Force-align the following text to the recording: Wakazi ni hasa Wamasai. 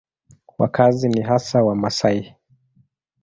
Wakazi 0.57 1.09
ni 1.09 1.21
hasa 1.21 1.63
Wamasai. 1.63 2.35